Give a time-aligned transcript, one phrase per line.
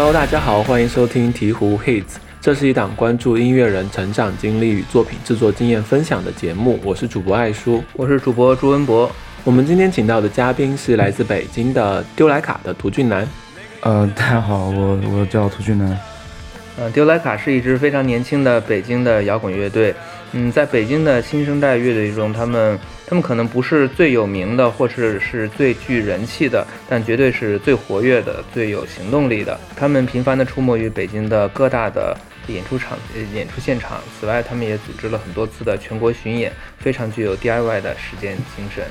[0.00, 6.78] Hello，大家好，欢迎收听鹈鹕 Hits，这是一档关注音乐人成长经历与作品制作经验分享的节目。
[6.84, 9.10] 我是主播艾叔，我是主播朱文博。
[9.42, 13.28] 我们今天请到的嘉宾是来自北京的丢莱卡的涂俊南。
[13.80, 15.98] 呃，大家好，我我叫涂俊南。
[16.78, 19.92] 呃，丢莱卡是一支非常年轻的北京的摇滚乐队。
[20.30, 29.58] 嗯，在北京的新生代乐队中，他们他们可能不是最有名的，或者是最具人气的，但绝对是最活跃的、最有行动力的。
[29.74, 32.14] 他们频繁地出没于北京的各大的
[32.48, 32.98] 演出场、
[33.32, 34.02] 演出现场。
[34.20, 38.84] 此外，他们也组织了很多次的全国巡演，非常具有 DIY 的实践精神。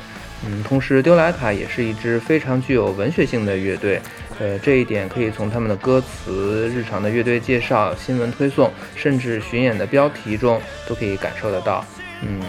[0.48, 4.02] 嗯，同时，丢莱卡也是一支非常具有文学性的乐队。
[4.40, 11.86] 呃，这一点可以从他们的歌词、日常的乐队介绍、新闻推送，甚至巡演的标题中都可以感受得到。
[12.24, 12.42] 嗯，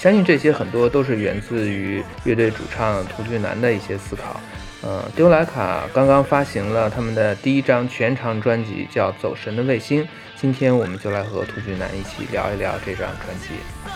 [0.00, 4.40] 相信这些很多都是源自于乐队主唱涂俊南的一些思考。
[4.80, 10.02] 呃，丢莱卡刚刚发行了他们的第一张全长专辑，叫《走神的卫星》。
[10.40, 13.89] 今天我们就来和涂俊南一起聊一聊这张专辑。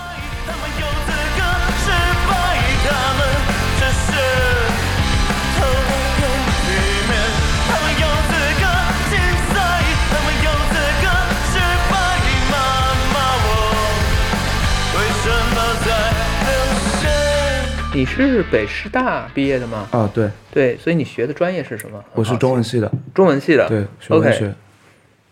[17.94, 19.86] 你是北师大毕业的吗？
[19.92, 22.04] 啊，对对，所以你学的专业是什么？
[22.12, 22.90] 我是中文系的。
[23.14, 24.52] 中文系的，对，学文学。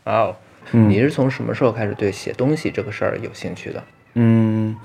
[0.05, 0.37] 哦，
[0.71, 3.83] 你是从什么时候开始对写东西这个事儿有兴趣的？
[4.15, 4.77] 嗯，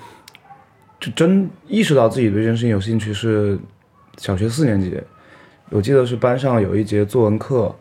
[1.00, 3.60] 就真意识到自己对这件事情有兴趣是
[4.18, 5.00] 小学四年级，
[5.70, 7.76] 我记得是班上有一节作文课，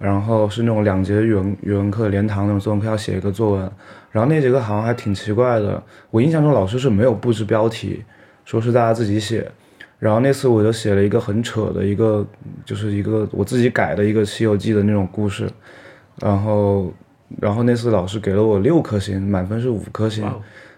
[0.00, 3.70] 然后是那种两节语文语文课连堂那种作文课要写一个作文，
[4.10, 8.02] 然后那节课好像还挺奇怪的，我印象中老师是没有布置标题。
[8.46, 9.46] 说是大家自己写，
[9.98, 12.24] 然后那次我就写了一个很扯的一个，
[12.64, 15.50] 就是一个我自己改的一个《西游记》的那种故事，
[16.20, 16.92] 然后，
[17.40, 20.24] 然后那次老师给了我六颗星，满分是五颗星，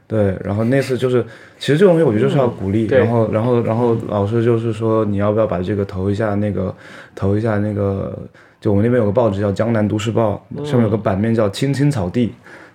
[0.06, 1.22] 对，然后那次就是，
[1.58, 6.74] 其实这种东西我觉得就是要鼓励，然后，然后，然后老师就是说你要不要把这个投一下那个，
[7.14, 8.18] 投一下那个，
[8.62, 12.28] 就我们那边有个报纸叫《江南都市报》，上面有个版面叫《青青草地》。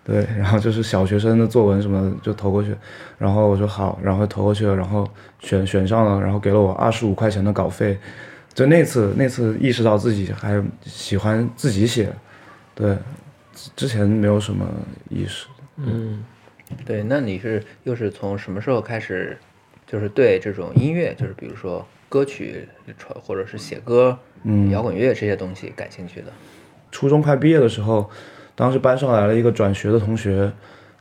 [0.06, 2.76] 对， 然后就是小学生的作文什么就投过去，
[3.18, 5.10] 然后我说好，然后投过去了，然后
[5.40, 7.98] 选选上了，然后给了我二十五块钱的稿费，
[8.54, 12.12] 就那次那次意识到自己还喜欢自己写，
[12.76, 12.98] 对，
[13.78, 14.68] 之前没有什么
[15.10, 15.48] 意识。
[15.78, 16.24] 嗯，
[16.86, 19.38] 对，那你是又是从什么时候开始，
[19.88, 26.34] 就是对这种音乐，就是比如说歌曲传或者是写歌、嗯摇滚乐这些东西感兴趣的？
[26.92, 28.12] 初中快毕业的时候。
[28.56, 30.52] 当时班上来了一个转学的同学，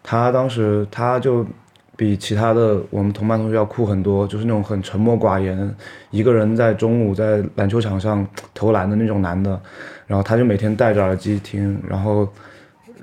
[0.03, 1.45] 他当时他就
[1.97, 5.75] 比其他的我们同班同学要酷很多，就是那种很沉默寡言，
[6.11, 9.61] 一个人在中午在篮球场上投篮的那种男的。
[10.07, 12.29] 然后他就每天戴着耳机听，然后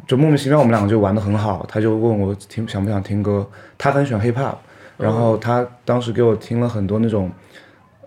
[0.06, 1.66] 就莫名其妙我们两个就玩的很好。
[1.68, 4.56] 他就问我听想不想听歌，他很喜欢 hip hop，
[4.98, 7.32] 然后他当时给我听了很多那种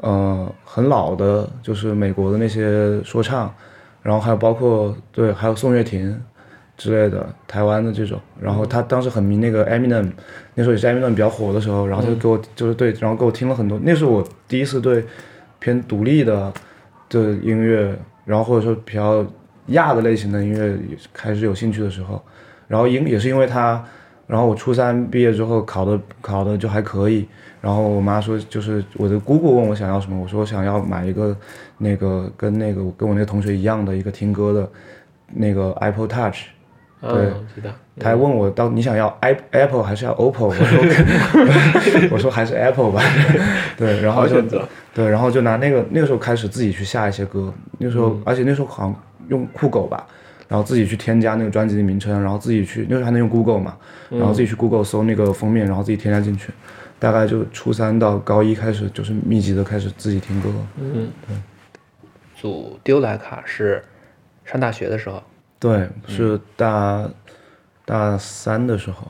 [0.01, 3.53] 呃很老的，就是美国的那些说唱，
[4.03, 6.21] 然后还有包括对还有宋岳庭。
[6.83, 10.11] 之类的，台湾的这种，然后他当时很迷那个 Eminem，
[10.57, 15.05] 那时候也是 Eminem 比较火的时候，然后就给我就是对，然后给我听了很多，那是我第一次对
[15.61, 16.53] 偏独立的
[17.09, 19.25] 的音乐，然后或者说比较
[19.67, 20.77] 亚的类型的音乐
[21.13, 22.21] 开始有兴趣的时候，
[22.67, 23.81] 然后因也是因为他，
[24.27, 27.29] 然后我初三毕业之后考的考的就还可以，
[27.61, 31.37] 然后我妈说就是我的姑姑问我想要什么，我说我想要买一个
[31.79, 34.69] 那个跟那个跟我那个同学一样的一个听歌的
[35.33, 36.47] 那个 Apple Touch。
[37.03, 37.71] 对，知道。
[37.99, 40.47] 他还问我到你想要 i Apple 还是要 OPPO？
[40.47, 43.03] 我说 我说还是 Apple 吧。
[43.77, 44.41] 对，然后就
[44.95, 47.53] 对，然后就拿那个那个时候开始自己去下一些歌。
[47.79, 48.95] 那时候，而且那时候好像
[49.29, 50.07] 用酷狗吧，
[50.49, 53.77] 然后自己去添加那个专辑的名称，然后自己去那时候还能用 Google 嘛，
[54.09, 56.51] 然后自己去 Google 搜那个封面，然后自己添加进去。
[56.99, 60.49] 大概就初三到高一开始，就是密集的开始自己听歌。
[60.79, 61.37] 嗯，对。
[62.37, 63.83] 组丢莱卡是
[64.45, 65.21] 上大学的时候。
[65.63, 67.09] 对，是大
[67.85, 69.07] 大三的时候，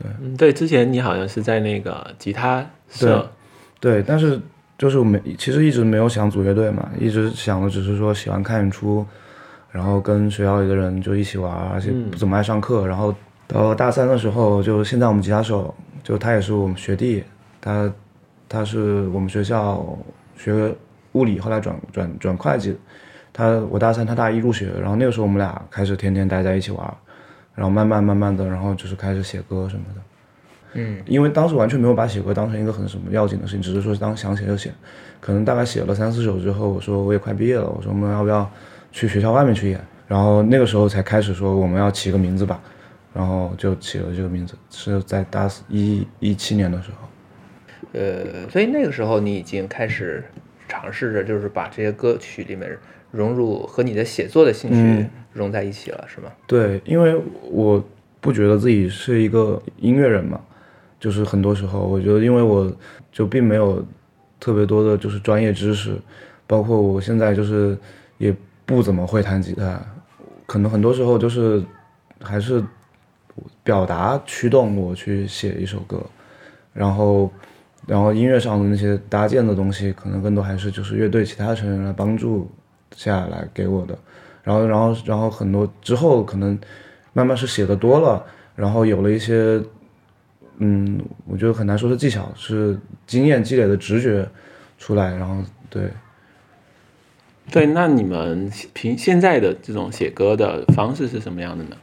[0.00, 3.30] 对，嗯，对，之前你好像是在那个吉他社，
[3.78, 4.40] 对，但是
[4.76, 9.06] 就是我们其实一直没有想组乐队嘛，一直想的只是说喜欢看演出，
[9.70, 12.84] 然后跟学校里的人就一起玩，而且不怎么爱上课。
[12.84, 13.14] 然后
[13.46, 15.72] 到大三的时候，就现在我们吉他手，
[16.02, 17.22] 就他也是我们学弟，
[17.60, 17.88] 他
[18.48, 19.96] 他是我们学校
[20.36, 20.74] 学
[21.12, 22.76] 物理，后来转转转会计。
[23.36, 26.96] 他我大三，他大一入学，然后那个时候我们俩开始天天待在一起玩，
[27.54, 30.00] 然后慢慢慢慢的，然后就是开始写歌什么的。
[30.72, 34.72] 嗯，因为当时完全没有把写歌当成一个很什么要紧的事情，只是说当想写就写。
[35.20, 38.50] 可能大概写了三四首之后，我说我也快毕业了，我说我们要不要
[38.90, 39.78] 去学校外面去演？
[40.08, 42.58] 然后那个时候才开始说我们要起个名字吧，
[43.12, 47.08] 然后就起了这个名字，是在大四一一七年的时候。
[47.92, 50.22] 呃，所以那个时候你已经开始
[50.68, 52.78] 尝试着，就是把这些歌曲里面
[53.16, 56.30] 融入和你的写作的兴趣嗯融在一起了，是吗？
[56.46, 57.18] 对，因为
[57.50, 57.82] 我
[58.20, 60.40] 不觉得自己是一个音乐人嘛，
[61.00, 62.70] 就是很多时候我觉得，因为我
[63.10, 63.84] 就并没有
[64.38, 65.96] 特别多的就是专业知识，
[66.46, 67.76] 包括我现在就是
[68.18, 68.34] 也
[68.64, 69.80] 不怎么会弹吉他，
[70.46, 71.62] 可能很多时候就是
[72.20, 72.62] 还是
[73.62, 76.02] 表达驱动我去写一首歌，
[76.72, 77.30] 然后
[77.86, 82.50] 然后音乐上的那些搭建的东西，可能更多还是就是乐队其他成员来帮助
[82.94, 83.98] 下来给我的。
[84.42, 86.56] 然后，然后，然后很多之后可能
[87.12, 88.24] 慢慢是写的多了，
[88.54, 89.60] 然后有了一些，
[90.58, 94.28] 嗯，我觉得很难说是技巧，是经验积累的直觉
[94.78, 95.90] 出来，然后对，
[97.50, 101.76] 对，那你们凭现在的这种写歌的方式是什么样的呢？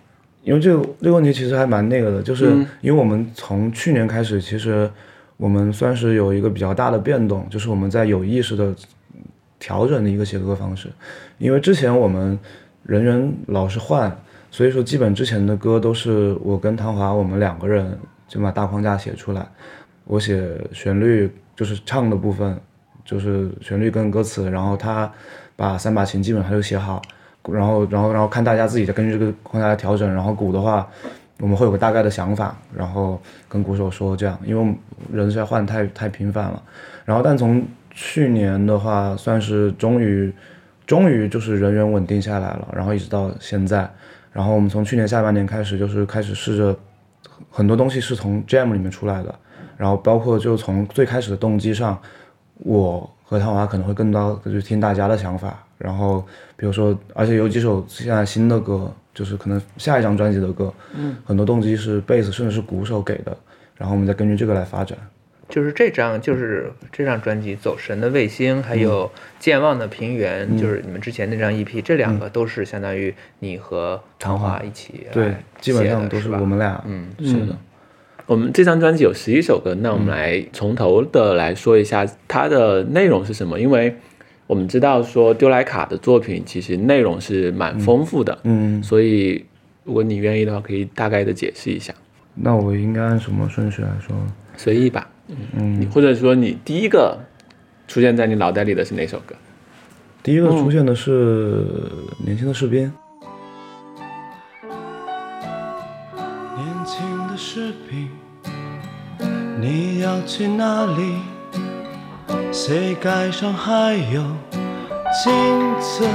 [0.44, 4.90] 因为这个这个问题其实还蛮那个的，就是嗯因为我们从去年开始，其实
[5.36, 8.74] 我们算是有一个比较大的变动，就是我们在有意识的
[9.64, 10.90] 调整的一个写歌方式。
[11.38, 12.38] 因为之前我们
[12.84, 14.14] 人员老是换，
[14.52, 19.48] 所以说基本之前的歌都是我跟唐华我们两个人就把大框架写出来，
[20.04, 22.60] 我写旋律就是唱的部分，
[23.06, 25.10] 就是旋律跟歌词，然后他
[25.56, 27.02] 把三把琴基本上就写好，
[27.50, 30.86] 然后然后然后看大家自己再根据这个框架来调整，然后鼓的话，
[31.40, 34.76] 我们会有个大概的想法，然后跟鼓手说这样，因为
[35.14, 36.62] 人实在换太太频繁了，
[37.06, 37.64] 然后但从
[37.94, 40.34] 去年的话，算是终于
[40.86, 43.90] 终于就是人员稳定下来了，然后一直到现在，
[44.32, 46.76] 然后我们从去年下半年开始，就是开始试着
[47.50, 49.34] 很多东西是从 Jam 里面出来的，
[49.78, 51.98] 然后包括就从最开始的动机上，
[52.60, 56.26] 我和汤华可能会更多就是听大家的想法，然后
[56.58, 63.38] 比如说，而且有几首现在新的歌，就是可能下一张专辑的歌，嗯，很多动机是贝斯甚至是鼓手给的，
[63.78, 64.98] 然后我们再根据这个来发展。
[65.54, 69.06] 就是这张，就是这张专辑《走神的卫星》，还有
[69.38, 77.56] 《健忘的平原》，就是你们之前那张 EP，这两个都是相当于你和唐华一起对，基本上都是我们俩嗯是的。
[78.26, 83.96] 我们这张专辑有十一首歌，那我们来从头的来说一下它的内容是什么，因为
[84.48, 89.46] 我们知道说丢莱卡的作品其实内容是蛮丰富的，嗯，所以
[89.84, 91.94] 如果你愿意的话，可以大概的解释一下，
[92.34, 94.16] 那我应该按什么顺序来说？
[94.64, 97.20] 随意吧，嗯你，或者说你第一个
[97.86, 99.36] 出现在你脑袋里的是哪首歌？
[100.24, 101.66] 第一个出现的是
[102.26, 102.90] 年轻的士兵。
[106.56, 108.08] 年轻的士兵，
[109.60, 111.18] 你要去哪里？
[112.54, 114.22] 膝盖上还有
[115.22, 115.34] 镜
[115.82, 116.08] 子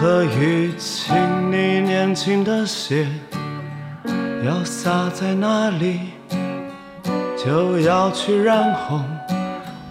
[0.00, 1.14] 和淤青，
[1.52, 3.06] 你年轻的血
[4.44, 6.15] 要洒在哪里？
[7.46, 9.04] 就要去染红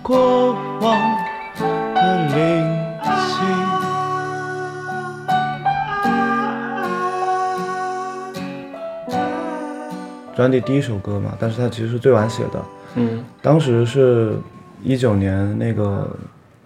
[0.04, 1.18] 过往
[1.56, 2.66] 的灵
[3.30, 3.46] 性。
[10.36, 12.62] 专辑第一首歌嘛，但是它其实是最晚写的。
[12.96, 14.38] 嗯当时是
[14.84, 16.14] 一九年那个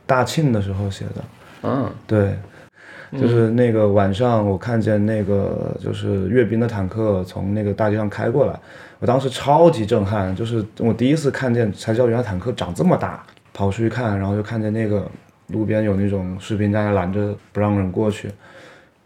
[0.08, 1.24] 大庆的时候写的，
[1.62, 2.36] 嗯对，
[3.14, 8.60] 就是那个晚上我看见那个就是阅兵的坦克从那个大街上开过来，
[9.00, 13.24] 我当时超级震撼，就是我第一次看见才知道原来坦克长这么大，
[13.54, 15.10] 跑出去看，然后就看见那个
[15.48, 18.30] 路边有那种士兵在那拦着不让人过去，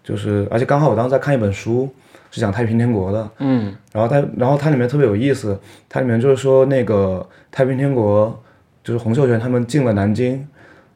[0.03, 1.89] 就是而且刚好我当时在看一本书，
[2.29, 3.73] 是讲太平天国的，嗯。
[3.93, 5.57] 然后它，然后它里面特别有意思，
[5.87, 8.37] 它里面就是说那个太平天国，
[8.83, 10.45] 就是洪秀全他们进了南京，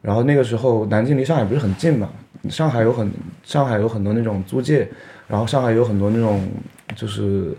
[0.02, 2.08] 然后那个时候南京离上海不是很近嘛，
[2.50, 3.10] 上海有很
[3.44, 4.88] 上海有很多那种租界，
[5.26, 6.48] 然后上海有很多那种
[6.96, 7.54] 就是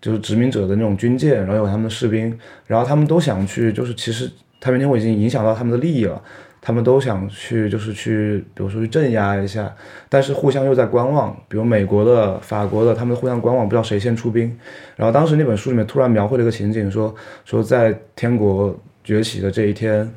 [0.00, 6.22] 就是殖民者的那种军舰，然后有他们的士兵，然后他们都想去，就是其实太平天国已经影响到他们的利益了。
[6.58, 9.72] 他们都想去，就是去，比如说去镇压一下，
[10.08, 11.32] 但是互相又在观望。
[11.46, 14.52] 比如美国的、法国的，他们互相观望，不知道谁先出兵。
[14.96, 17.14] 然后当时那本书里面突然描绘了一个情景，说
[17.44, 20.12] 说在天国崛起的这一天，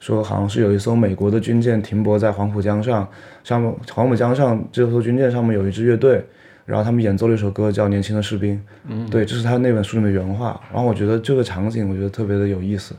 [0.00, 3.08] 说好像是有一艘美国的军舰停泊在黄浦江上，
[3.42, 6.24] 上面黄浦江上这艘军舰上面有一支乐队，
[6.64, 8.54] 然后他们演奏了一首歌叫《年轻的士兵》，
[8.88, 10.60] 嗯，对，这是他那本书里面原话。
[10.72, 12.94] 然后我觉得这个场景，我觉得特别的有意思。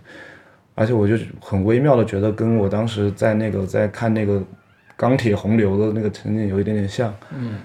[0.76, 4.42] 而且我就很微妙的觉得跟我当时在那个在看那个
[4.96, 7.14] 钢铁洪流的那个情景有一点点像。
[7.38, 7.56] 嗯，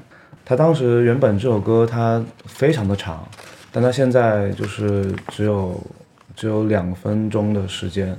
[0.45, 3.25] 他当时原本这首歌它非常的长，
[3.71, 5.81] 但他现在就是只有
[6.35, 8.17] 只有两分钟的时间，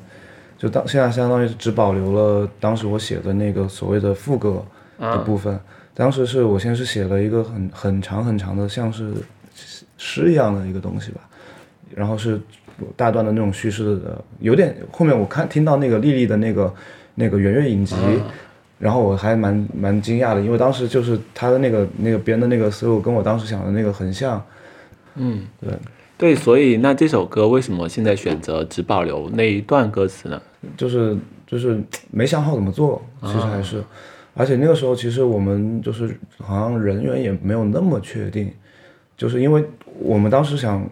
[0.57, 4.63] 就当现在相当于只保留了当时我写的那个所谓的副歌
[4.97, 5.59] 的部分，
[5.93, 9.13] 当时是我先是写了一个很很长很长的，像是
[9.97, 11.21] 诗一样的一个东西吧，
[11.93, 12.39] 然后是
[12.95, 16.73] 大段的那种叙事的，有点后面我看听到那个丽丽的那个
[17.15, 17.95] 那个圆月影集，
[18.77, 24.43] 然后我还蛮蛮惊讶的，因为当时就是他的那个那个编的那个思路跟我当时想的那个很像，
[25.15, 25.69] 嗯，对，
[26.17, 30.41] 对，所以那这首歌为什么现在选择只保留那一段歌词呢？
[30.77, 31.79] 就是就是
[32.09, 33.83] 没想好怎么做，其实还是，
[34.33, 38.51] 而且那个时候其实我们就是好像人员也没有那么确定，
[39.17, 39.63] 就是因为
[39.99, 40.87] 我们当时想，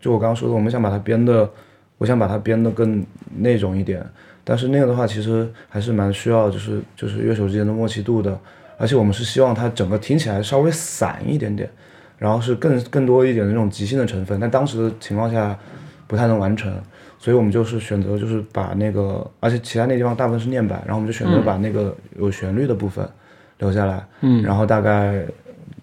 [0.00, 1.50] 就我刚刚说的，我们想把它编的，
[1.98, 3.04] 我想把它编的更
[3.36, 4.06] 那种一点，
[4.44, 8.38] 但是那个的话其实还是蛮需要就是就是乐手之间的默契度的，
[8.78, 11.68] 而且我们是希望它整个听起来稍微散一点点，
[12.18, 15.58] 然后是更更多一点的那种即兴的成分，但当时的情况下
[16.06, 16.72] 不太能完成。
[17.20, 23.04] 所以我们就是选择，就是把那个，而且其他那地方大部分是念白，然后我们就选择把那个有旋律的部分
[23.58, 24.06] 留下来。
[24.20, 25.26] 嗯，然后大概，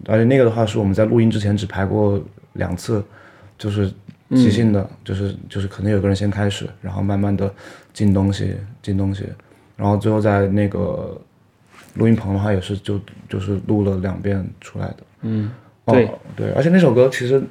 [0.05, 2.23] 而且那个的话是我们在录音之前只排过
[2.53, 3.03] 两次，
[3.57, 3.91] 就是
[4.29, 7.53] 即兴的，就是就是可能有个人先开始，然后慢慢的
[7.91, 9.25] 进东西，进东西，
[9.75, 11.19] 然后最后在那个
[11.95, 14.97] 录音棚的话也是就就是录了两遍出来的。
[15.23, 15.51] 嗯，
[15.85, 17.41] 哦对对，而且那首歌其实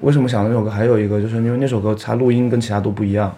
[0.00, 3.32] 为什么想到那首歌，还有一个就是因为那首歌它录音跟其他都不一样，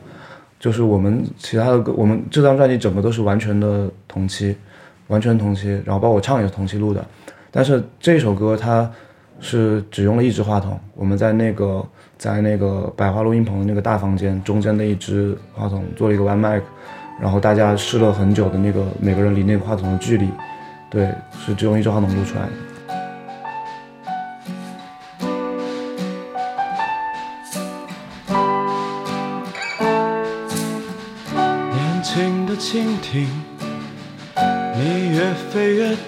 [0.58, 4.56] 就是我们其他的歌，我们这张专辑整个都是完全的同期，
[5.08, 7.04] 完全同期，然后包括我唱也是同期录的，
[7.50, 8.90] 但是这首歌它
[9.40, 11.84] 是只用了一支话筒，我们在那个
[12.16, 16.62] 在那个百花录音棚的那个大房间中间的一支话筒做了一个 one mic，
[17.20, 20.28] 然后大家试了很久的那个每个人离那个话筒的距离，
[20.88, 21.10] 对，
[21.44, 22.52] 是只用一支话筒录出来的。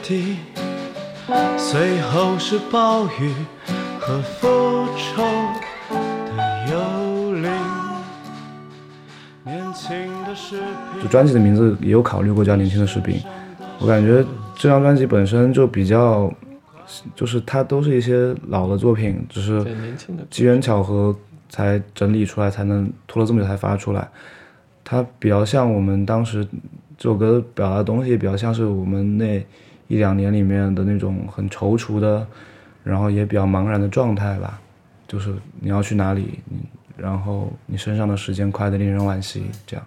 [0.03, 0.37] 飞越低，
[1.57, 3.33] 随后是暴雨
[3.99, 5.23] 和复仇
[6.37, 7.50] 的幽灵。
[9.45, 13.17] 年轻的士兵就专辑的名字也有考虑过叫《年轻的士兵》，
[13.79, 14.25] 我感觉
[14.57, 16.33] 这张专辑本身就比较，
[17.15, 19.65] 就是它都是一些老的作品，只是
[20.31, 21.15] 机缘巧合
[21.49, 24.09] 才整理出来，才能拖了这么久才发出来。
[24.85, 26.47] 它比较像我们当时
[26.97, 29.45] 这首歌表达的东西，比较像是我们那
[29.88, 32.26] 一两年里面的那种很踌躇的，
[32.83, 34.61] 然后也比较茫然的状态吧。
[35.07, 36.40] 就是你要去哪里，
[36.97, 39.87] 然后你身上的时间快得令人惋惜，这样。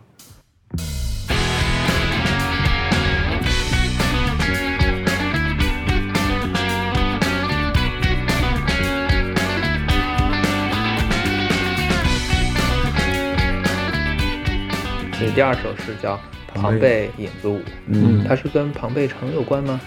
[15.18, 16.16] 所以第二首是叫
[16.54, 18.24] 《庞贝影子舞》，嗯。
[18.28, 19.80] 它是跟庞贝城有关吗？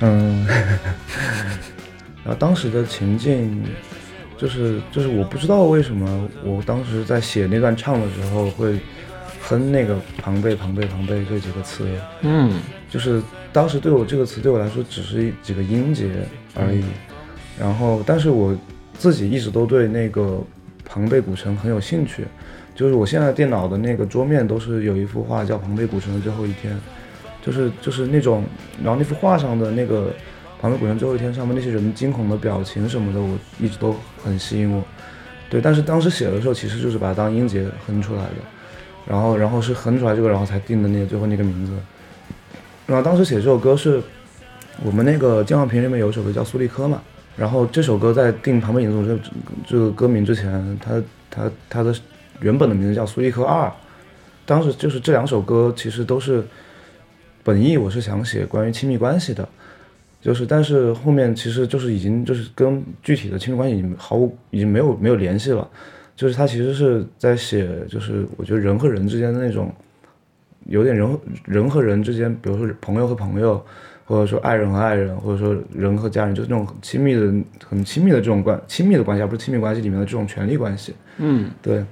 [0.00, 0.46] 嗯，
[2.24, 3.64] 然后当时的情境，
[4.36, 8.78] 就是就是我不知道为什么我当时在写那段唱的时候会
[9.40, 11.88] 哼那个庞贝庞贝庞贝这几个词，
[12.22, 12.60] 嗯。
[12.90, 13.22] 就是
[13.52, 16.10] 当时对我这个词对我来说只是几个音节
[16.54, 16.82] 而已，
[17.60, 18.56] 然后但是我
[18.96, 20.42] 自己一直都对那个
[20.86, 22.24] 庞贝古城很有兴趣，
[22.78, 26.72] 就是我现在电脑的那个桌面都是有一幅画叫《庞贝古城的最后一天》，
[27.44, 28.44] 就是就是那种，
[28.80, 30.12] 然后那幅画上的那个
[30.60, 34.80] 庞贝古城最后一天上面那些人惊恐的表情什么的，我一直都很吸引我。
[35.50, 38.36] 对，但是当时写的时候，其实就是把它当音节哼出来的，
[39.08, 41.72] 然后然后是哼出来这个，然后才定的那个最后那个名字。
[42.86, 44.00] 然后当时写这首歌是
[44.84, 47.02] 我们那个健忘瓶里面有一首歌叫《苏利科》嘛，
[47.36, 49.20] 然后这首歌在定庞贝影子
[49.66, 51.92] 这这个歌名之前，它它它的
[52.40, 53.66] 原本的名字叫《苏利科二》，
[54.46, 56.42] 当时就是这两首歌其实都是
[57.42, 59.48] 本意，我是想写关于亲密关系的，
[60.20, 65.68] 就是但是后面其实就是已经就是跟具体的亲密关系已经毫无已经没有没有联系了，
[66.16, 69.72] 就是他其实是在写就是我觉得人和人之间的那种
[70.66, 73.64] 有点人人和人之间，比如说朋友和朋友，
[74.04, 77.32] 或者说爱人和爱人，或者说人和家人，就是那种很亲密的
[77.66, 80.94] 很亲密的这种关亲密的关系，而不是亲密关系里面的这种权利关系。
[81.18, 81.50] 嗯。
[81.62, 81.84] 对，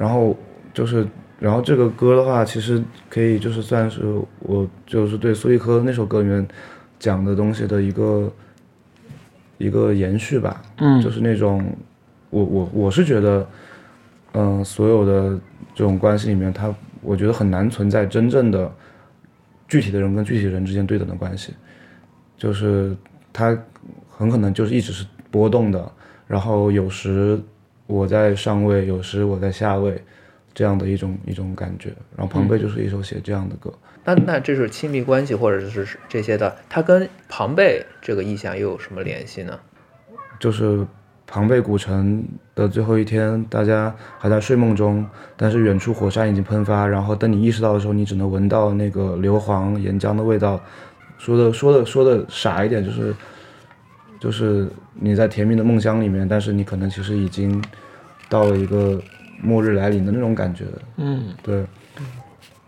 [0.00, 0.34] 然后
[0.72, 1.06] 就是，
[1.38, 4.00] 然后这个歌的话，其实可以就是算是
[4.38, 6.48] 我就是对苏一科那首歌里面
[6.98, 8.32] 讲的东西的一个
[9.58, 10.62] 一个延续吧。
[10.78, 11.62] 嗯就是那种
[12.30, 13.46] 我我我是觉得，
[14.32, 15.38] 嗯、所有的
[15.74, 18.72] 这种关系里面，它我觉得很难存在真正的
[19.68, 21.52] 具体的人跟具体人之间对等的关系，
[22.38, 22.96] 就是
[23.34, 23.54] 它
[24.08, 25.92] 很可能就是一直是波动的，
[26.26, 27.38] 然后有时
[27.90, 30.00] 我在上位，有时我在下位，
[30.54, 31.88] 这样的一种一种感觉。
[32.16, 33.72] 然后庞贝就是一首写这样的歌。
[34.04, 39.58] 那那这是亲密关系或者是这些的，它跟庞贝这个意象又有什么联系呢？
[40.38, 40.86] 就是
[41.26, 45.06] 庞贝古城的最后一天，大家还在睡梦中，
[45.36, 50.60] 但是远处火山已经喷发，然后等你意识到的时候，你只能闻到那个硫磺岩浆的味道。
[51.18, 53.14] 说的说的说的傻一点，就是
[54.20, 57.60] 就是你在甜蜜的梦乡里面，但是你可能其实已经
[58.28, 59.02] 到了一个
[59.42, 60.66] 末日来临的那种感觉。
[60.98, 61.64] 嗯，对。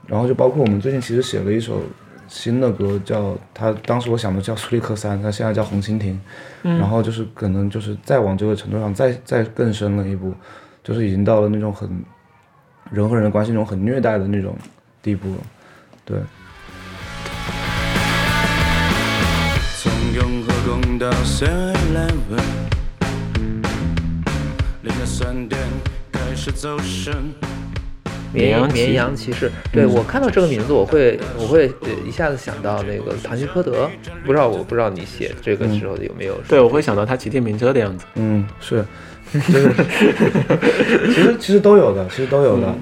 [0.08, 1.80] 然后就包括我们最近其实写了一首
[2.26, 6.18] 新的歌，叫他当时我想的叫苏利克三，他现在叫红蜻蜓。
[6.64, 10.32] 嗯然后就是可能就是再往这个程度上再再更深了一步，
[10.82, 11.88] 就是已经到了那种很
[12.90, 14.56] 人和人的关系那种很虐待的那种
[15.02, 15.38] 地步了。
[16.04, 16.18] 对，
[20.72, 22.40] 永和宫到 Seven Eleven，
[24.82, 25.60] 凌晨三点
[26.10, 27.12] 开始走神。
[28.32, 33.90] 绵绵羊骑士绵羊骑士，对我看到这个名字，我会我会呃一下子想到那个唐吉诃德，
[34.24, 36.34] 不知道我不知道你写这个时候有没有？
[36.48, 38.06] 对，我会想到他骑电瓶车的样子。
[38.14, 38.82] 嗯，是，
[39.30, 39.70] 就是
[41.08, 42.74] 其实其实都有的，其实都有的。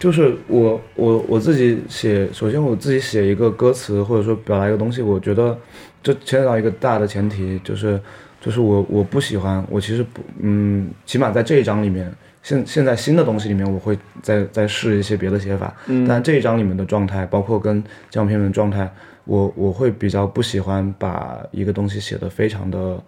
[0.00, 5.56] 就是我我我自己写，首先我自己写一个歌词或者说表达一个东西，我觉得
[6.02, 8.00] 这牵扯到一个大的前提，就是
[8.40, 18.90] 就是我我不喜欢，我其实不嗯，起码在这一章里面，现现在新的东西里面，我会再再试一些别的写法，嗯但这一章里面的状态，包括跟这样片面的状态，
[19.24, 23.00] 我我会比较不喜欢把一个东西写得非常的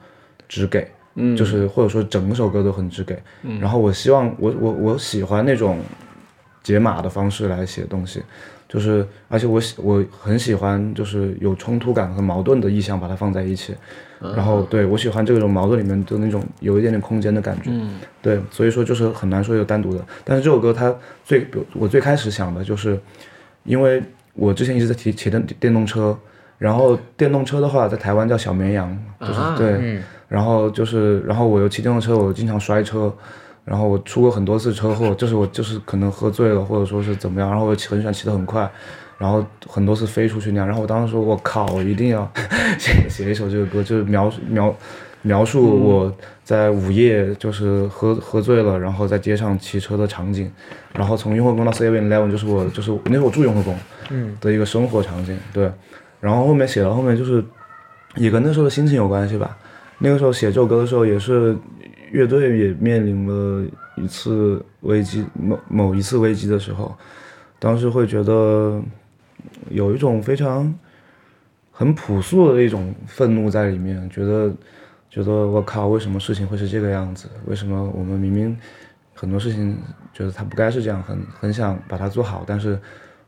[0.48, 0.86] 直给。
[1.16, 3.16] 嗯，就是或者说整首歌都很直给。
[3.42, 5.78] 嗯然后我希望我我我喜欢那种
[6.62, 8.20] 解码的方式来写东西，
[8.75, 13.73] 就是而且我喜我很喜欢就是有冲突感和矛盾的意象把它放在一起。
[14.35, 17.71] 然后对我喜欢这种矛盾里面的那种有一点点空间的感觉。
[17.71, 20.04] 嗯对，所以说就是很难说有单独的。
[20.25, 20.93] 但是这首歌它
[21.25, 22.99] 最我最开始想的就是，
[23.62, 24.02] 因为
[24.33, 26.19] 我之前一直在骑骑电电动车，
[26.58, 29.69] 然后电动车的话在台湾叫小绵羊，就是、啊对。
[29.78, 33.15] 嗯然后就是，然后我又骑电动车，我经常摔车，
[33.64, 38.70] 然后我出过很多次车祸，就是我就是可能喝醉了，或者说是怎么样，然后我骑很喜欢骑得很快，
[39.18, 42.30] 然后很多次飞出去那样，然后我当时说，我靠，我一定要
[42.78, 44.74] 写写一首这个歌，就是描描
[45.22, 50.52] 描述我在午夜就是喝喝醉了，然后在街上骑车的场景，
[50.92, 53.78] 然后从雍和宫到 Seven Eleven 就是我就是那时候我住雍和宫，
[54.10, 55.70] 嗯的一个生活场景，对。
[56.20, 57.44] 然后后面写到后面就是
[58.16, 59.56] 也跟那时候的心情有关系吧。
[59.98, 61.56] 那个时候写这首歌的时候，也是
[62.14, 66.96] 乐队也面临了一次危机，某某一次危机的时候，
[67.58, 68.80] 当时会觉得
[69.68, 70.72] 有一种非常
[71.72, 74.54] 很朴素的一种愤怒在里面，觉得
[75.10, 77.28] 觉得我靠，为什么事情会是这个样子？
[77.46, 78.56] 为什么我们明明
[79.12, 79.76] 很多事情
[80.12, 82.78] 觉得它不该是这样，很很想把它做好，但是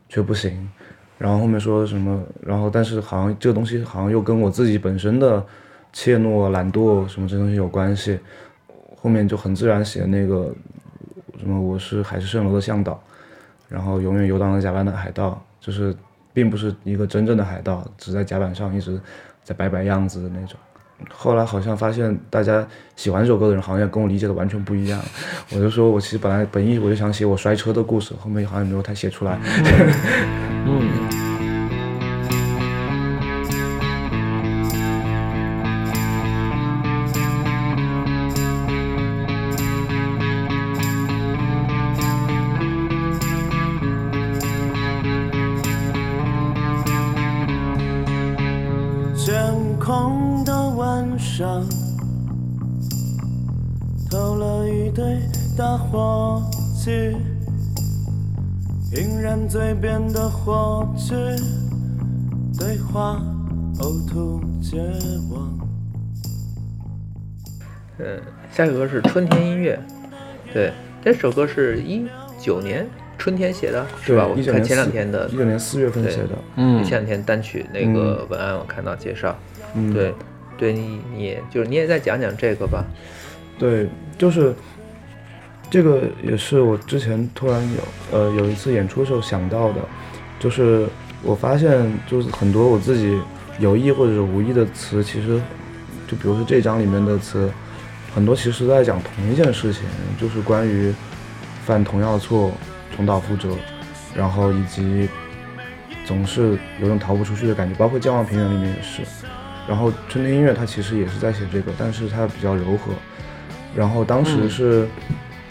[0.07, 0.69] 却不行。
[1.17, 5.45] 然后后面说什么，然后但是好像这个东西好像又跟我自己本身的
[5.91, 8.17] 怯懦、懒惰什么这东西有关系。
[9.07, 10.53] 后面就很自然写那个
[11.39, 13.01] 什么我是海市蜃楼的向导，
[13.69, 15.95] 然后永远游荡在甲板的海盗，就是
[16.33, 18.99] 并不是一个真正的海盗，只在甲板上一直
[19.45, 20.59] 在摆摆样子的那种。
[21.09, 22.67] 后来好像发现大家
[22.97, 25.01] 喜欢这首歌的人好像跟我理解的完全不一样，
[25.55, 29.39] 我就说我其实本来本意我就想写我摔车的故事，后面好像没有太写出来。
[61.07, 61.37] 火炬，
[62.59, 63.21] 对话
[63.79, 64.77] 呕吐绝
[65.31, 65.57] 望。
[67.99, 68.19] 嗯，
[68.51, 69.79] 下一首歌是春天音乐，
[70.53, 72.05] 对，这首歌是一
[72.37, 72.85] 九年
[73.17, 74.27] 春天写的，是吧？
[74.27, 75.29] 我看前两天的。
[75.29, 76.83] 一九年四月份写的，嗯。
[76.83, 79.33] 前两天单曲那个文案我看到介绍，
[79.75, 80.13] 嗯，对，
[80.57, 82.83] 对你你就是你也再讲讲这个吧，
[83.57, 84.53] 对，就是
[85.69, 87.79] 这个也是我之前突然有
[88.11, 89.79] 呃有一次演出的时候想到的，
[90.39, 90.87] 就是
[91.23, 93.19] 我发现就是很多我自己
[93.59, 95.41] 有意或者是无意的词，其实
[96.07, 97.51] 就比如说这章里面的词，
[98.13, 99.83] 很多其实都在讲同一件事情，
[100.19, 100.93] 就是关于
[101.65, 102.51] 犯同样的错，
[102.95, 103.49] 重蹈覆辙，
[104.15, 105.09] 然后以及
[106.05, 109.01] 总是有种逃不出去的感觉，包括《健忘平原》里面也是。
[109.67, 112.93] 然后春天音乐它其实也是在写这个，但是它比较柔和。
[113.75, 114.87] 然后当时嗯是，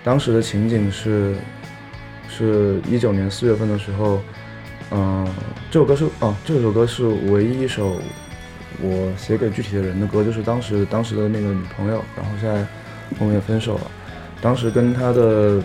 [0.02, 1.36] 当时的情景是，
[2.28, 4.22] 是一九年四月份的时候，
[4.90, 5.26] 嗯、
[5.70, 7.96] 这首歌是哦，这首歌是唯一一首
[8.80, 12.64] 我写给具体的人的歌，就是当时当时的那个女朋友，然后现在
[13.18, 13.90] 后面分手了，
[14.40, 15.62] 当时跟她的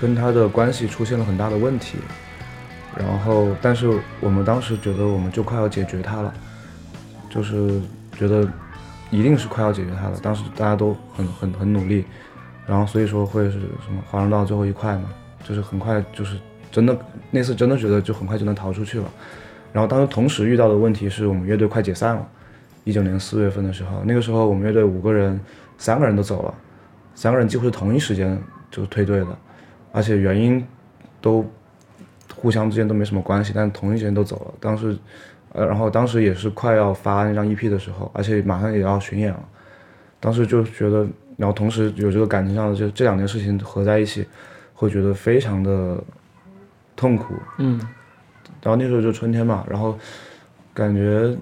[0.00, 1.98] 跟她的关系出现了很大的问题，
[2.96, 6.32] 然后但是我们当时觉得我们就快要解决它了，
[7.28, 7.80] 就是
[8.16, 8.48] 觉得
[9.10, 12.04] 一定是快要解决它了，当时大家都很很很努力，
[12.66, 15.10] 然后所以说会是什么华容道最后一块嘛，
[15.46, 16.36] 就是很快就是
[16.72, 16.98] 真的
[17.30, 19.04] 那次真的觉得就很快就能逃出去了。
[19.72, 22.28] 然后当时同时遇到的问题是我们乐队快解散了，
[22.82, 25.38] 一九年四月份的时候，那个时候我们乐队五个人，
[25.78, 26.54] 三个人都走了，
[27.14, 28.36] 三个人几乎是同一时间
[28.70, 29.28] 就退队的，
[29.92, 30.66] 而且原因
[31.20, 31.44] 都
[32.34, 34.54] 互相之间都没什么关系，但同一时间都走了。
[34.60, 34.96] 当时，
[35.52, 39.48] 呃，然后当时也是快要发那张 EP 的时候，而且马上也要巡演了，
[40.18, 41.06] 当时就觉得，
[41.36, 44.26] 然后同时有这个感情上的就这两件事情合在一起，
[44.74, 46.02] 会觉得非常的
[47.02, 47.80] 痛苦，嗯。
[48.62, 49.98] 然后那时候就春天嘛，然后
[50.72, 51.36] 感觉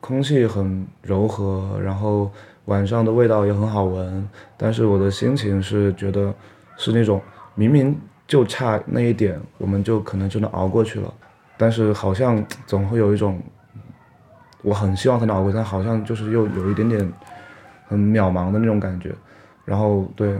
[0.00, 2.30] 空气很柔和，然后
[2.66, 6.32] 晚上的味道也很好闻，但是我的心情是觉得
[6.76, 7.20] 是那种
[7.56, 11.12] 明明就差那一点，我们就可能就能熬过去了，
[11.56, 13.42] 但是好像总会有一种
[14.62, 17.12] 我很希望它能熬过去，但好像就是又有一点点
[17.88, 19.12] 很渺茫的那种感觉，
[19.64, 20.38] 然后对，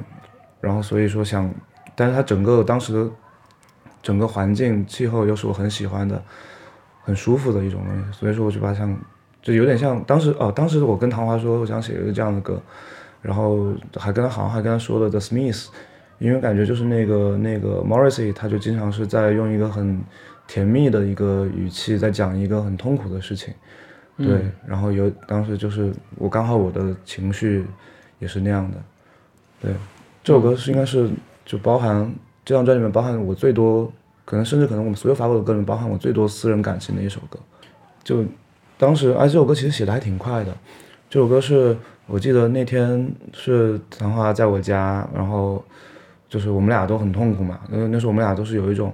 [0.60, 1.52] 然后所以说想，
[1.96, 3.10] 但是它整个当时的
[4.04, 6.22] 整个环境气候又是我很喜欢的，
[7.02, 8.94] 很舒服的一种东西，所以说我就把它想，
[9.40, 12.60] 就有点像当时哦，当时我跟唐华说我想写一个这样的歌，
[13.22, 15.68] 然后还跟他好像还跟他说了 The Smiths，
[16.18, 19.98] 因为感觉就是那个那个 Morrissey 他就经常是在用一个很
[20.46, 23.54] 甜蜜的一个语气在讲一个很痛苦的事情，
[24.18, 27.64] 对，然后有当时就是我刚好我的情绪
[28.18, 28.76] 也是那样的，
[29.62, 29.72] 对，
[30.22, 31.08] 这首歌是应该是
[31.46, 32.14] 就包含
[32.44, 33.90] 这张专辑里面包含我最多，
[34.24, 37.38] 可能甚至可能我们所有发过的歌里面包含我最多私人感情的一首歌。
[38.02, 38.22] 就
[38.76, 40.54] 当时，而且这首歌其实写的还挺快的。
[41.08, 41.74] 这首歌是
[42.06, 45.64] 我记得那天是唐华在我家，然后
[46.28, 47.60] 就是我们俩都很痛苦嘛。
[47.70, 48.92] 那那时候我们俩都是有一种，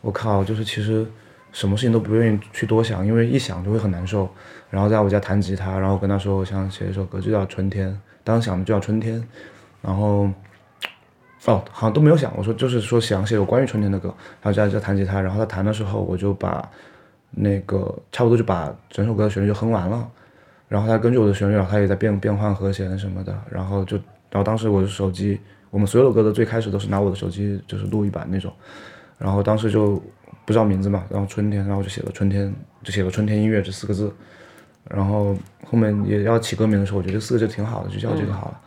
[0.00, 1.06] 我靠，就是其实
[1.52, 4.28] 什么事情都不愿意去多想，因为一想就会很难受。
[4.70, 7.90] 然后在我家弹吉他，然后跟他说我想写一首歌，就叫《春天》，
[8.24, 9.20] 当时想的就叫《春天》，
[9.80, 10.28] 然后。
[11.44, 14.08] 哦，好像都没有想，我说就是说想写有关于春天的歌，
[14.42, 16.68] 然后在在弹吉他，然后他弹的时候，我就把
[17.30, 20.10] 那个差不多就把整首歌的旋律就哼完了，
[20.68, 23.96] 然后他根据我的旋律，然后他也在变变换和弦什么的，然后就
[24.30, 28.52] 然后当时我的手机，我们所有的歌的最开始都是拿我的手机就是录一版那种，
[29.16, 30.02] 然后当时就
[30.44, 34.12] 不知道名字嘛，然后春天，然后就写了春天，就写了春天音乐这四个字，
[34.90, 38.60] 然后后面也要起歌名的时候，我觉得这四个就挺好的，就叫这个好了。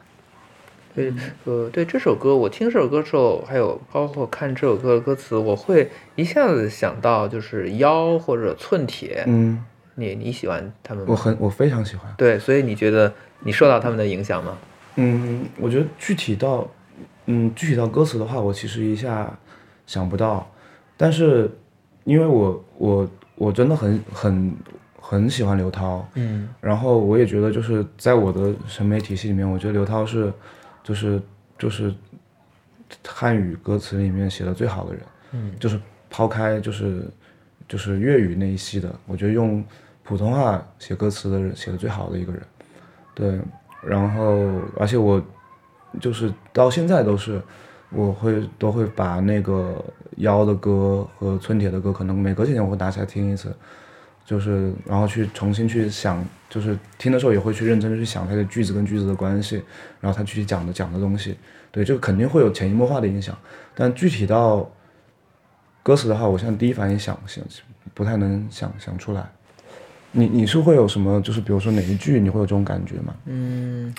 [0.93, 1.13] 对，
[1.45, 9.23] 呃，对这首歌，我听这首歌之后，还有包括看这首歌的歌词，我会一下子想到就是腰或者寸铁。
[9.27, 9.63] 嗯，
[9.95, 11.09] 你你喜欢他们吗？
[11.11, 12.13] 我很我非常喜欢。
[12.17, 14.57] 对，所以你觉得你受到他们的影响吗？
[14.95, 16.69] 嗯，我觉得具体到，
[17.27, 19.31] 嗯，具体到歌词的话，我其实一下
[19.87, 20.45] 想不到，
[20.97, 21.49] 但是
[22.03, 24.53] 因为我我我真的很很
[24.99, 30.31] 很喜欢刘涛，嗯然后我也觉得就是在我的审美体系里面，我觉得刘涛是
[30.83, 31.21] 就是
[31.57, 31.93] 就是
[33.07, 37.05] 汉语歌词里面写的最好的人，嗯，就是抛开就是
[37.67, 39.63] 就是粤语那一系的，我觉得用
[40.03, 42.41] 普通话写歌词的人写的最好的一个人，
[43.13, 43.39] 对，
[43.81, 45.23] 然后而且我
[45.99, 47.41] 就是到现在都是
[47.91, 49.83] 我会都会把那个
[50.17, 53.55] 妖的歌和村铁的歌，可能每隔几天我会拿起来听一次，
[54.25, 59.61] 就是然后去重新去想，就是听的时候也会去认真的去想它的句子跟句子的关系，
[59.99, 61.37] 然后他具体讲的讲的东西，
[61.71, 63.37] 对，这个肯定会有潜移默化的影响，
[63.75, 64.69] 但具体到
[65.83, 67.43] 歌词的话，我现在第一反应想想
[67.93, 69.29] 不太能想想出来。
[70.13, 73.15] 你你是会有什么，就是比如说哪一句你会有这种感觉吗？
[73.25, 73.95] 嗯，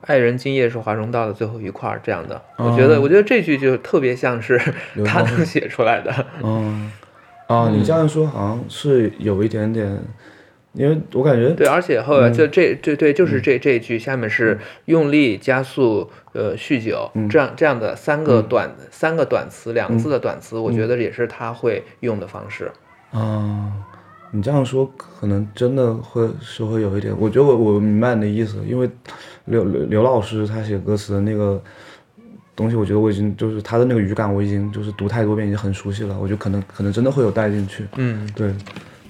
[0.00, 4.58] 爱人今夜是华容道的最后一块儿这样的，哦我觉得我觉得这句就特别像是
[5.04, 6.26] 他能写出来的。
[6.42, 6.90] 嗯，
[7.46, 9.98] 啊，你这样说好像是有一点点，
[10.72, 22.70] 因为我感觉对，而且后来就这这对，就是这这一句下面是用力加速，呃，酗酒，这样这样的三个短三个短词，两个字的短词，我觉得也是他会用的方式。
[23.10, 23.70] 啊，
[24.30, 28.88] 你这样说可能真的会是会有一点，我觉得我我明白你的意思，因为
[29.44, 31.62] 刘刘刘老师他写歌词的那个
[32.54, 38.54] 东西，我觉得我已经就是他的那个语感，我已经就是读太多遍，已经很熟悉了，我觉得可能可能真的会有带进去，嗯，对，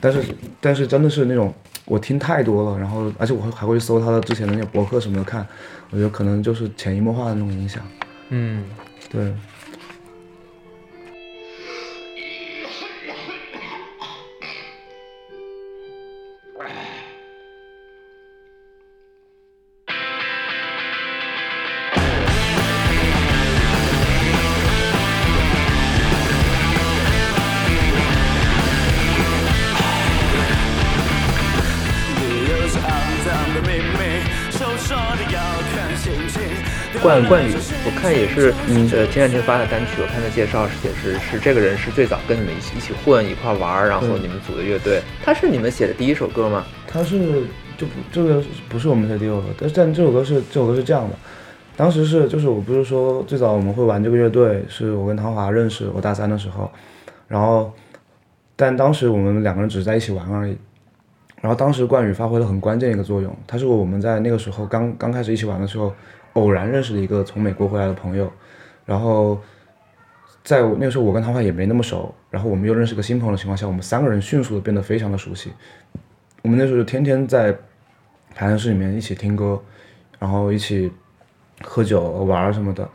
[0.00, 0.22] 但是
[0.60, 1.52] 但是真的是那种
[1.84, 5.46] 我听太多了，然后而且我会还会去搜他的之前的那些博客什么的看，
[5.90, 7.82] 我觉得可能就是潜移默化的那种影响，
[8.30, 8.62] 嗯，
[9.10, 9.32] 对，
[37.02, 46.64] 冠冠宇，我看也是，嗯呃，前两天发的单曲，我看他介绍是也是是这个人是最早跟你们一起一起混一块玩，然后你们组的乐队，他是你们写的第一首歌吗？
[46.86, 47.42] 他是
[47.76, 51.16] 就不这个不是我们写的第六个，但是但这首歌是这首歌是这样的，
[51.76, 56.70] 当时是就是我不是说最早我们会玩这个乐队，是我跟唐华认识，我大三的时候，
[57.26, 57.72] 然后
[58.54, 60.56] 但当时我们两个人只是在一起玩而已。
[61.42, 65.92] 然后当时冠宇发挥了很关键一个作用，他是我们在那个时候刚刚开始一起玩的时候，
[66.34, 68.32] 偶然认识的一个从美国回来的朋友，
[68.86, 69.38] 然后
[70.44, 75.52] 在那个时候我跟唐华也没那么熟，然后我们又认识个新朋友的情况下，我们三个人迅速的变得非常的熟悉。
[76.42, 77.52] 我们那时候就天天在
[78.34, 79.60] 排练室里面一起听歌，
[80.20, 80.92] 然后一起
[81.62, 82.88] 喝酒玩什么的，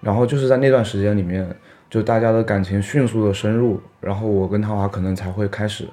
[0.00, 1.48] 然后就是在那段时间里面，
[1.90, 5.88] 就大家的感情迅速的深入，然后我跟唐华可能才会开始，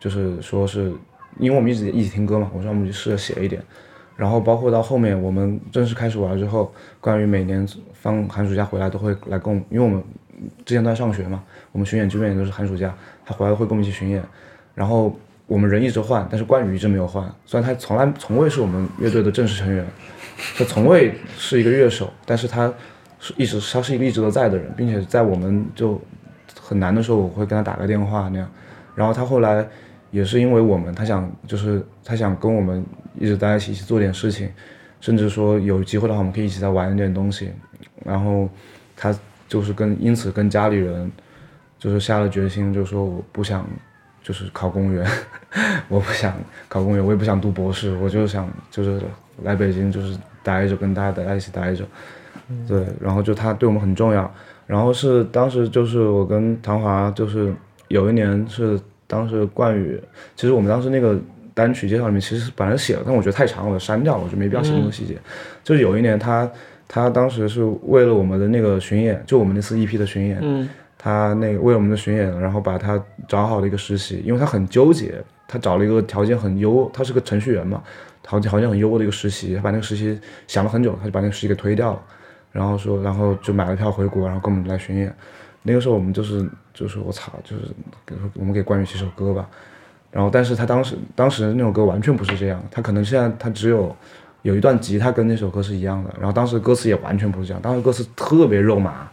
[0.00, 0.92] 就是说是
[1.38, 3.62] 因为我们一直一起听歌嘛，我说我们就试着写一点，
[4.16, 10.02] 然后包括到后面我们正式开始玩之后，关于每年放寒暑假回来都会来跟我们，因为我们
[10.64, 11.42] 之前都在上学嘛，
[11.72, 14.22] 我们巡演基本也都是寒暑假，他回来会跟我们一起巡演，
[14.74, 15.16] 然后
[15.46, 19.84] 我们人一直换，但是关羽一直没有换，虽然他从来从未是我们乐队的正式成员，
[20.56, 22.72] 他从未是一个乐手，但是他
[23.18, 26.00] 是一直他是一个一直都在的人，并且在我们就
[26.60, 28.50] 很难的时候，我会跟他打个电话那样，
[28.94, 29.66] 然后他后来
[30.12, 32.84] 也是因为我们，他想就是他想跟我们
[33.18, 34.48] 一直待在一起，一起做点事情，
[35.00, 37.50] 甚至说有机会的话，我们可以一起再玩一点东西，
[38.04, 38.48] 然后
[38.94, 39.12] 他
[39.48, 41.10] 就是跟因此跟家里人
[41.78, 43.66] 就是下了决心，就说我不想
[44.22, 45.04] 就是考公务员，
[45.88, 46.32] 我不想
[46.68, 49.00] 考公务员，我也不想读博士，我就想就是
[49.42, 51.84] 来北京就是待着，跟大家待在一起待着，
[52.68, 54.30] 对，然后就他对我们很重要，
[54.66, 57.52] 然后是当时就是我跟唐华就是
[57.88, 58.78] 有一年是
[59.12, 60.00] 当时冠宇，
[60.34, 61.20] 其实我们当时那个
[61.52, 65.18] 单曲介绍里面其实本来写了，但我觉得太长了，我删掉了，我就没必要写那个细节。
[65.62, 66.50] 就是有一年他
[66.88, 72.98] 他当时是为了我们的那个巡演，就我们那次 EP 的巡演，嗯他那个为了我们的巡演，然后把他
[73.28, 77.82] 找好了一个实习，因为他很纠结，他找了一个条件很优，他是个程序员嘛，
[78.22, 82.02] 条件条件很优的一个实习，他把那个实习想了很久，他就把那个实习给推掉了，
[82.52, 85.12] 然后说，然后就买了票回国，然后跟我们来巡演。
[85.64, 87.62] 那个时候我们就是就是我操，就是
[88.06, 89.48] 给我们给关羽写首歌吧，
[90.10, 93.94] 然后但是他当时当时那首歌完全不是这样，他可能现在他只有
[94.42, 99.08] 有一段吉他跟那首歌是一样的，然后当时歌词也完全不是这样，当时歌词特别肉麻，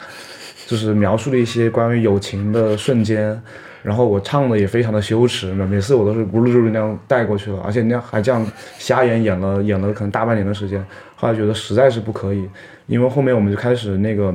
[0.68, 3.42] 就是描述了一些关于友情的瞬间，
[3.82, 8.46] 然后我唱的也非常的羞耻，每次我都是咕噜噜噜那样带过去了，而且那样还这样
[8.78, 12.48] 瞎演演了演了可能大半年的时间，后来觉得实在是不可以，
[12.88, 14.34] 因为后面我们就开始那个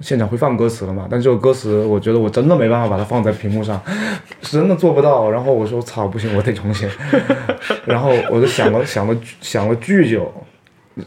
[0.00, 3.80] 现场会放歌词了嘛，但这首歌词我觉得我真的没办法把它放在屏幕上，
[4.40, 6.88] 真的做不到，然后我说操不行，我得重写，
[7.84, 10.32] 然后我就想了想了想了巨久，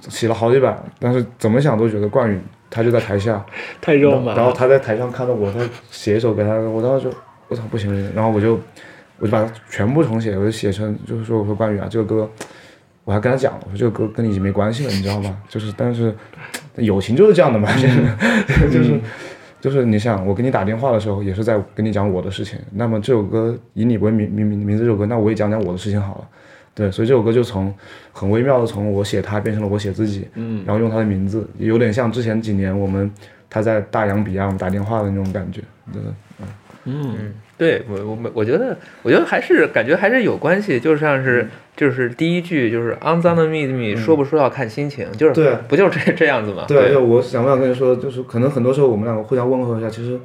[0.09, 2.37] 写了好几版，但是怎么想都觉得冠宇
[2.69, 3.43] 他就在台下。
[3.79, 4.37] 太肉麻了。
[4.37, 7.15] 然后他在台上看到我，在写一首给他，我当时就
[7.47, 8.59] 我操不行不行，然后我就
[9.19, 12.29] 我就把它全部重写，我就写成就是说我说关羽啊这个歌，
[13.03, 15.37] 我还跟他讲，我说这个歌跟你已经没关系了，你知道吗？
[15.47, 16.13] 就是但是
[16.75, 17.69] 友情就是这样的嘛，
[18.71, 18.99] 就是
[19.59, 26.27] 就是你想我给你打电话的时候也是在跟你讲我的事情，那么这首歌以你为名名名名字这首歌，那我也讲讲我的事情好了。
[26.75, 27.73] 对，所以这首歌就从
[28.11, 33.11] 很微妙的从我写他变成了我写自己，嗯，然后用他的名字，有点像之前几年我们
[33.49, 35.59] 他在大洋彼岸我们打电话的那种感觉，
[35.91, 35.99] 对，
[36.39, 36.45] 嗯，
[37.57, 46.65] 对我我们我觉得我觉得还是感觉还是有关系，就像是、就是第一句就是肮脏的秘密，说不说要看心情，就是对不就是这这样子吗？
[46.67, 50.19] 对，就我想不想跟你说，就是可能很多时候我们两个互相问候一下，其实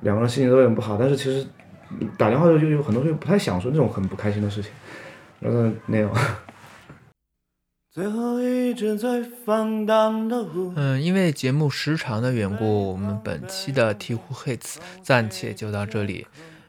[0.00, 1.46] 两个人心情都有点不好，但是其实
[2.18, 4.70] 打电话就就有很多时候不太想说那种很不开心的事情，
[5.40, 6.10] 然后那样。
[7.96, 10.70] 最后一直在放荡的舞。
[10.76, 16.26] 嗯，因为节目时长的缘故，我们本期的鹈鹕 hits 暂且就到这里。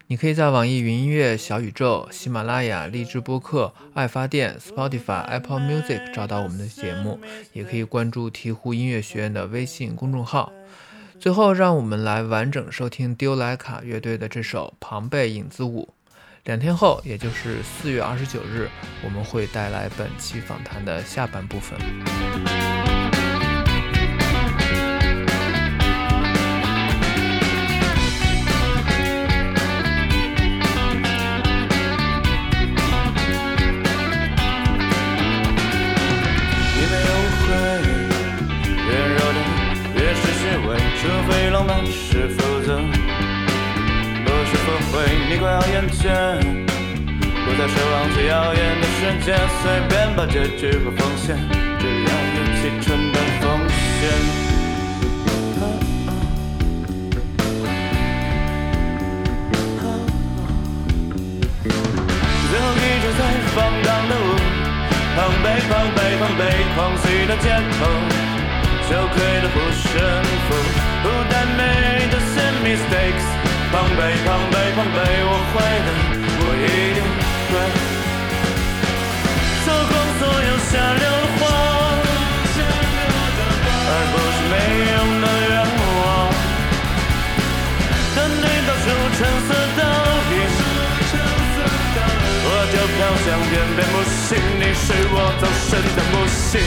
[0.08, 7.20] 你可以在网易云音乐、小宇宙、喜马拉雅、荔枝播客、爱发电、Spotify、Apple Music 找到我们的节目，
[7.52, 10.54] 也可以关注鹈鹕音乐学院的微信公众号。
[11.20, 15.90] 最后，让我们来完整收听丢莱卡乐队的这首《庞贝影子舞》。
[16.48, 18.70] 两天后，也就是四月二十九日，
[19.04, 21.78] 我们会带来本期访谈的下半部分。
[47.58, 51.36] 在奢望最耀眼的瞬间，随便把结局和奉献，
[51.80, 53.68] 只要有青春的风
[53.98, 54.02] 险。
[62.52, 63.22] 最后一站在
[63.56, 64.38] 放荡的舞，
[65.16, 66.42] 碰杯碰杯碰杯，
[66.76, 67.82] 狂喜的街头，
[68.88, 69.90] 羞愧的护身
[70.48, 70.54] 符，
[71.02, 73.26] 不但没这些 mistakes，
[73.72, 74.37] 碰杯碰。
[93.78, 96.60] 的木心，你是我终身的木心。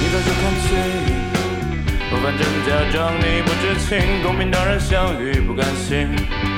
[0.00, 0.68] 你早就看清，
[2.10, 6.55] 我反正假装你不知情，公平当然相遇不甘心。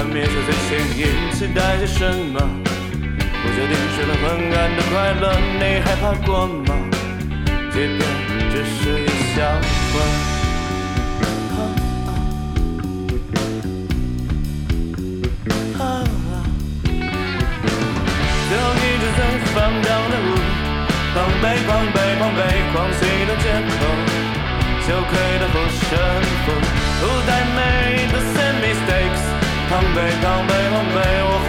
[0.00, 2.40] 幻灭就最前夜，期待着什么？
[2.40, 5.22] 不确定学了很暗的快乐，
[5.58, 6.74] 你害怕过吗？
[7.70, 8.00] 即便
[8.50, 9.44] 只是一小
[9.92, 10.00] 会。
[19.52, 20.28] 放荡的舞，
[21.12, 22.40] 狂悲狂悲狂悲，
[22.72, 23.78] 狂喜的借口，
[24.86, 25.90] 羞愧的护身
[26.46, 26.48] 符，
[27.00, 27.58] 不带美
[28.12, 28.42] 的 s y
[29.70, 31.39] Hungry, hungry, hungry.